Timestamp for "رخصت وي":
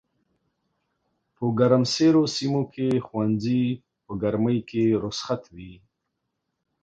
5.03-5.73